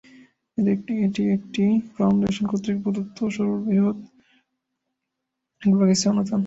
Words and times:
এটি 0.57 0.93
ছিল 1.15 1.27
একটি 1.37 1.63
ফাউন্ডেশন 1.95 2.45
কর্তৃক 2.51 2.77
প্রদত্ত 2.83 3.17
সর্ববৃহৎ 3.35 3.97
এডভোকেসি 5.61 6.05
অনুদান। 6.11 6.39